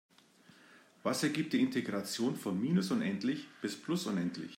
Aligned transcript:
Was 1.03 1.21
ergibt 1.21 1.53
die 1.53 1.61
Integration 1.61 2.35
von 2.35 2.59
minus 2.59 2.89
unendlich 2.89 3.47
bis 3.61 3.79
plus 3.79 4.07
unendlich? 4.07 4.49